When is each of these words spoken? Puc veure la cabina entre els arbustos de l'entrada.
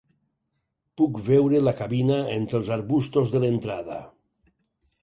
Puc 1.01 1.19
veure 1.27 1.61
la 1.67 1.75
cabina 1.83 2.17
entre 2.39 2.59
els 2.63 2.73
arbustos 2.79 3.37
de 3.37 3.45
l'entrada. 3.47 4.05